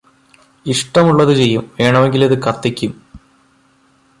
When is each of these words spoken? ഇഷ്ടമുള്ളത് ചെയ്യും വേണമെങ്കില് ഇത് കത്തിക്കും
ഇഷ്ടമുള്ളത് 0.65 1.33
ചെയ്യും 1.35 1.71
വേണമെങ്കില് 1.79 2.25
ഇത് 2.25 2.43
കത്തിക്കും 2.43 2.93